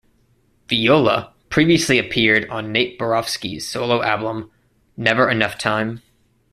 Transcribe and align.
"Viola" 0.67 1.31
previously 1.49 1.99
appeared 1.99 2.49
on 2.49 2.71
Nate 2.71 2.97
Borofsky's 2.97 3.67
solo 3.67 4.01
album, 4.01 4.49
"Never 4.97 5.29
Enough 5.29 5.59
Time". 5.59 6.01